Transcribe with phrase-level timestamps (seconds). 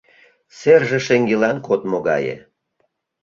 [0.59, 2.35] Серже шеҥгелан кодмо гае